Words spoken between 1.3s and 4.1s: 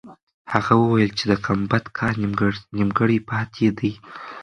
د ګمبد کار نیمګړی پاتې دی.